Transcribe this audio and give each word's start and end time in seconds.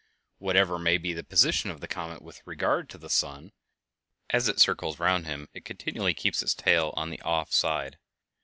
Whatever 0.39 0.79
may 0.79 0.97
be 0.97 1.13
the 1.13 1.23
position 1.23 1.69
of 1.69 1.79
the 1.79 1.87
comet 1.87 2.23
with 2.23 2.41
regard 2.43 2.89
to 2.89 2.97
the 2.97 3.07
sun, 3.07 3.51
as 4.31 4.47
it 4.47 4.59
circles 4.59 4.97
round 4.97 5.27
him 5.27 5.47
it 5.53 5.63
continually 5.63 6.15
keeps 6.15 6.41
its 6.41 6.55
tail 6.55 6.91
on 6.97 7.11
the 7.11 7.21
off 7.21 7.51
side. 7.51 7.99